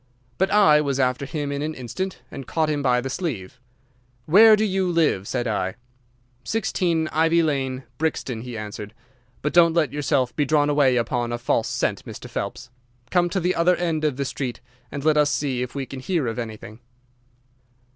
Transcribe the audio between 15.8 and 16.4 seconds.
can hear of